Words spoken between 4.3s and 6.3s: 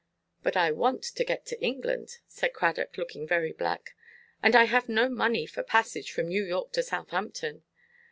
"and I have no money for passage from